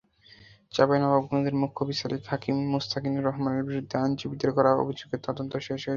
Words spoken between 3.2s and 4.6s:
রহমানের বিরুদ্ধে আইনজীবীদের